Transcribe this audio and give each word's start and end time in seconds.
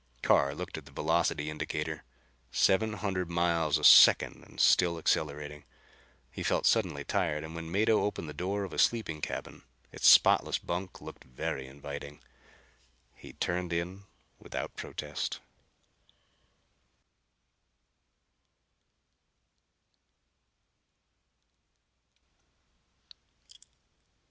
Carr 0.23 0.55
looked 0.55 0.79
at 0.79 0.85
the 0.85 0.91
velocity 0.91 1.47
indicator. 1.51 2.03
Seven 2.51 2.93
hundred 2.93 3.29
miles 3.29 3.77
a 3.77 3.83
second 3.83 4.43
and 4.45 4.59
still 4.59 4.97
accelerating! 4.97 5.63
He 6.31 6.41
felt 6.41 6.65
suddenly 6.65 7.03
tired 7.03 7.43
and 7.43 7.53
when 7.53 7.71
Mado 7.71 7.99
opened 7.99 8.27
the 8.27 8.33
door 8.33 8.63
of 8.63 8.73
a 8.73 8.79
sleeping 8.79 9.21
cabin 9.21 9.61
its 9.91 10.07
spotless 10.07 10.57
bunk 10.57 11.01
looked 11.01 11.23
very 11.25 11.67
inviting. 11.67 12.19
He 13.13 13.33
turned 13.33 13.71
in 13.71 14.05
without 14.39 14.75
protest. 14.75 15.39